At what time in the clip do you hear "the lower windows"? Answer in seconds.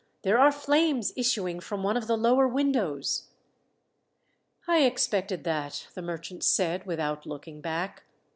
2.07-3.27